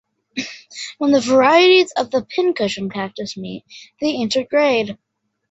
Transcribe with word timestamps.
Where 0.97 1.11
the 1.11 1.19
varieties 1.21 1.91
of 1.91 2.09
the 2.09 2.25
pincushion 2.27 2.89
cactus 2.89 3.37
meet, 3.37 3.65
they 4.01 4.13
intergrade. 4.15 4.97